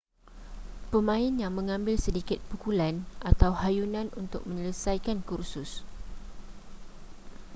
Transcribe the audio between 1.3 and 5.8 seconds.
yang mengambil sedikit pukulan atau hayunan untuk menyelesaikan kursus